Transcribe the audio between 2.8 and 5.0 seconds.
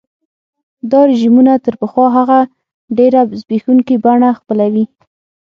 ډېره زبېښونکي بڼه خپلوي.